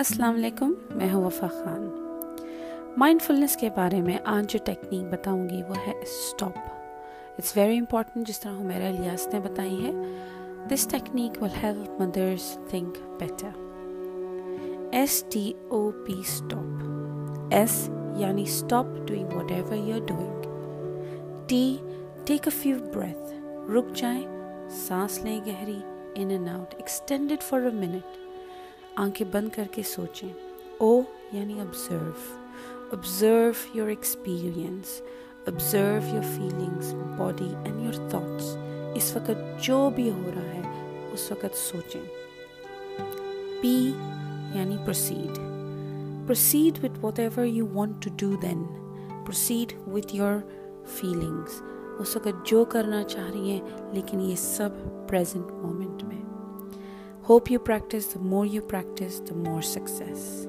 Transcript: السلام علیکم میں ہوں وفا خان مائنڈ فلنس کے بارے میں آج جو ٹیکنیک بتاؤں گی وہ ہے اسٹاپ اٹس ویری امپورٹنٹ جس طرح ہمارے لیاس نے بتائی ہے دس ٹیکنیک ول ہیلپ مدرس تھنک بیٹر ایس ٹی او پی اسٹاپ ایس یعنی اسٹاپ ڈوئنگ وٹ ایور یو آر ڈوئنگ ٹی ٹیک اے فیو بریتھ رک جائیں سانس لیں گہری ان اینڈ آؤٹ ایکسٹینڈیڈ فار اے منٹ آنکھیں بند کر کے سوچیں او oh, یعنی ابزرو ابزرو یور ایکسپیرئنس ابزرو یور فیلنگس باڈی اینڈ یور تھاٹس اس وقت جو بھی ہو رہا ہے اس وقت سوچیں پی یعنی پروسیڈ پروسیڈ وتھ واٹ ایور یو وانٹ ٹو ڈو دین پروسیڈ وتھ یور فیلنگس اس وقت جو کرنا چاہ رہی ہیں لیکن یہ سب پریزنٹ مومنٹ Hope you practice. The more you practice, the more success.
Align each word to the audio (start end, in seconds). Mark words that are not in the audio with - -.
السلام 0.00 0.34
علیکم 0.34 0.72
میں 0.90 1.08
ہوں 1.12 1.24
وفا 1.24 1.46
خان 1.46 1.82
مائنڈ 2.98 3.22
فلنس 3.22 3.56
کے 3.56 3.68
بارے 3.76 4.00
میں 4.00 4.16
آج 4.24 4.52
جو 4.52 4.58
ٹیکنیک 4.64 5.10
بتاؤں 5.12 5.48
گی 5.48 5.62
وہ 5.68 5.74
ہے 5.86 5.92
اسٹاپ 6.02 6.58
اٹس 6.58 7.56
ویری 7.56 7.78
امپورٹنٹ 7.78 8.28
جس 8.28 8.40
طرح 8.40 8.52
ہمارے 8.52 8.92
لیاس 8.92 9.26
نے 9.32 9.40
بتائی 9.40 9.84
ہے 9.84 9.92
دس 10.68 10.86
ٹیکنیک 10.86 11.42
ول 11.42 11.48
ہیلپ 11.62 12.00
مدرس 12.00 12.58
تھنک 12.70 12.96
بیٹر 13.20 13.58
ایس 14.92 15.22
ٹی 15.28 15.52
او 15.68 15.90
پی 16.06 16.18
اسٹاپ 16.20 17.52
ایس 17.52 17.88
یعنی 18.16 18.42
اسٹاپ 18.42 18.86
ڈوئنگ 19.06 19.36
وٹ 19.36 19.52
ایور 19.52 19.74
یو 19.74 19.94
آر 19.94 20.06
ڈوئنگ 20.06 20.42
ٹی 21.48 21.76
ٹیک 22.24 22.48
اے 22.48 22.58
فیو 22.62 22.78
بریتھ 22.94 23.70
رک 23.70 23.94
جائیں 23.94 24.24
سانس 24.86 25.22
لیں 25.24 25.40
گہری 25.46 25.78
ان 26.14 26.30
اینڈ 26.30 26.48
آؤٹ 26.48 26.74
ایکسٹینڈیڈ 26.74 27.42
فار 27.42 27.60
اے 27.60 27.70
منٹ 27.74 28.29
آنکھیں 28.96 29.26
بند 29.32 29.48
کر 29.54 29.64
کے 29.72 29.82
سوچیں 29.82 30.28
او 30.78 30.88
oh, 30.88 31.04
یعنی 31.32 31.60
ابزرو 31.60 32.10
ابزرو 32.92 33.50
یور 33.74 33.88
ایکسپیرئنس 33.88 35.00
ابزرو 35.46 36.14
یور 36.14 36.22
فیلنگس 36.36 36.92
باڈی 37.18 37.48
اینڈ 37.64 37.82
یور 37.82 38.08
تھاٹس 38.10 38.56
اس 38.94 39.14
وقت 39.16 39.62
جو 39.62 39.78
بھی 39.94 40.10
ہو 40.10 40.30
رہا 40.34 40.54
ہے 40.54 40.62
اس 41.12 41.30
وقت 41.30 41.56
سوچیں 41.56 42.00
پی 43.62 43.74
یعنی 44.54 44.76
پروسیڈ 44.84 45.38
پروسیڈ 46.26 46.84
وتھ 46.84 46.98
واٹ 47.04 47.18
ایور 47.18 47.44
یو 47.44 47.66
وانٹ 47.72 48.02
ٹو 48.02 48.10
ڈو 48.16 48.34
دین 48.42 48.64
پروسیڈ 49.24 49.72
وتھ 49.86 50.14
یور 50.14 50.38
فیلنگس 50.86 51.62
اس 51.98 52.16
وقت 52.16 52.46
جو 52.46 52.64
کرنا 52.64 53.02
چاہ 53.04 53.30
رہی 53.30 53.50
ہیں 53.50 53.60
لیکن 53.92 54.20
یہ 54.20 54.36
سب 54.36 54.84
پریزنٹ 55.08 55.50
مومنٹ 55.52 55.89
Hope 57.30 57.48
you 57.48 57.60
practice. 57.60 58.06
The 58.06 58.18
more 58.18 58.44
you 58.44 58.60
practice, 58.60 59.20
the 59.20 59.34
more 59.34 59.62
success. 59.62 60.48